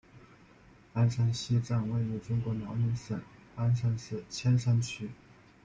[0.93, 3.21] 鞍山西站位于中国辽宁省
[3.55, 5.11] 鞍山市千山区。